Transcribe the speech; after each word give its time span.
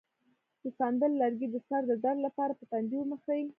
د 0.61 0.63
سندل 0.77 1.11
لرګی 1.21 1.47
د 1.51 1.55
سر 1.67 1.81
د 1.87 1.93
درد 2.03 2.19
لپاره 2.27 2.53
په 2.59 2.63
تندي 2.71 2.97
ومښئ 2.99 3.41